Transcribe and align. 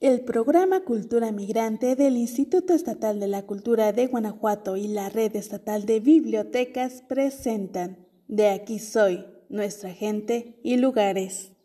El 0.00 0.22
programa 0.22 0.80
Cultura 0.80 1.30
Migrante 1.30 1.94
del 1.94 2.16
Instituto 2.16 2.72
Estatal 2.72 3.20
de 3.20 3.28
la 3.28 3.44
Cultura 3.44 3.92
de 3.92 4.06
Guanajuato 4.06 4.78
y 4.78 4.88
la 4.88 5.10
Red 5.10 5.36
Estatal 5.36 5.84
de 5.84 6.00
Bibliotecas 6.00 7.02
presentan 7.06 8.06
De 8.26 8.48
aquí 8.48 8.78
soy, 8.78 9.26
nuestra 9.50 9.92
gente 9.92 10.58
y 10.62 10.78
lugares. 10.78 11.49